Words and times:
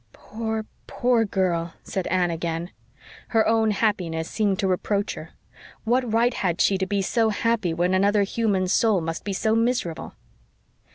"Poor, 0.13 0.65
poor 0.87 1.25
girl!" 1.25 1.75
said 1.83 2.07
Anne 2.07 2.31
again. 2.31 2.71
Her 3.27 3.47
own 3.47 3.69
happiness 3.69 4.27
seemed 4.27 4.57
to 4.57 4.67
reproach 4.67 5.13
her. 5.13 5.33
What 5.83 6.11
right 6.11 6.33
had 6.33 6.59
she 6.59 6.79
to 6.79 6.87
be 6.87 7.03
so 7.03 7.29
happy 7.29 7.71
when 7.71 7.93
another 7.93 8.23
human 8.23 8.67
soul 8.67 8.99
must 8.99 9.23
be 9.23 9.33
so 9.33 9.53
miserable? 9.53 10.15